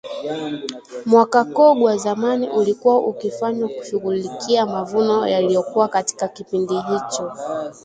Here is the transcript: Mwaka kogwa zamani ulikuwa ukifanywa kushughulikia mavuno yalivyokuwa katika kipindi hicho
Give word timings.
Mwaka 1.05 1.43
kogwa 1.43 1.97
zamani 1.97 2.49
ulikuwa 2.49 2.99
ukifanywa 2.99 3.69
kushughulikia 3.69 4.65
mavuno 4.65 5.27
yalivyokuwa 5.27 5.87
katika 5.87 6.27
kipindi 6.27 6.73
hicho 6.73 7.31